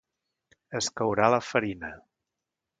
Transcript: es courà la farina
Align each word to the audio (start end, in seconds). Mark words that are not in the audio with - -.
es 0.79 0.89
courà 1.01 1.29
la 1.35 1.43
farina 1.51 1.95